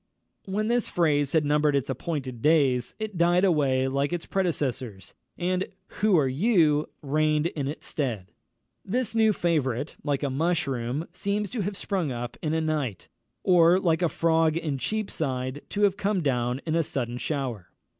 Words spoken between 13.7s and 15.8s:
like a frog in Cheapside,